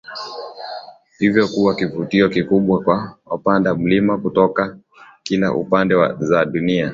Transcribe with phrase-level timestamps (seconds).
[1.19, 4.77] hivyo kuwa kivutio kikubwa kwa wapanda milima kutoka
[5.23, 6.89] kila pande za dunia